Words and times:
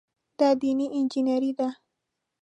دا 0.39 0.49
دیني 0.61 0.87
انجینیري 0.97 1.51
ده. 1.59 1.69